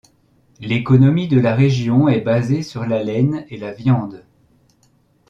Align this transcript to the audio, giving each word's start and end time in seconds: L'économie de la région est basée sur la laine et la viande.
L'économie 0.59 1.27
de 1.27 1.39
la 1.39 1.53
région 1.53 2.07
est 2.07 2.21
basée 2.21 2.63
sur 2.63 2.87
la 2.87 3.03
laine 3.03 3.45
et 3.51 3.57
la 3.57 3.71
viande. 3.71 4.25